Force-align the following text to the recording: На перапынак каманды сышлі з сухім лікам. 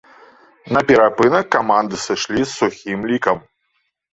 На 0.77 0.81
перапынак 0.87 1.45
каманды 1.57 1.95
сышлі 2.07 2.41
з 2.45 2.49
сухім 2.59 2.99
лікам. 3.13 3.37